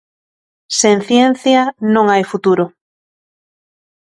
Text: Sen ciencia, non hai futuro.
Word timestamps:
Sen 0.79 0.97
ciencia, 1.09 1.61
non 1.93 2.05
hai 2.11 2.23
futuro. 2.31 2.65